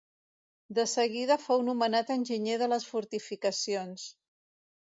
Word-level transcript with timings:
De 0.77 0.85
seguida 0.91 1.37
fou 1.43 1.61
nomenat 1.69 2.11
enginyer 2.15 2.57
de 2.65 2.71
les 2.73 2.89
fortificacions. 2.95 4.09